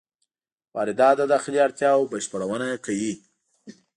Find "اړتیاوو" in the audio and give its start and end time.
1.65-2.09